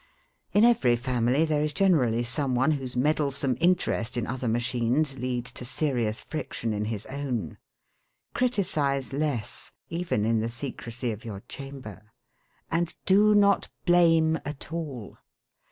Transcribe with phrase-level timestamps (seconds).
[0.51, 5.51] In every family there is generally some one whose meddlesome interest in other machines leads
[5.51, 7.59] to serious friction in his own.
[8.33, 12.01] Criticise less, even in the secrecy of your chamber.
[12.71, 15.17] And do not blame at all.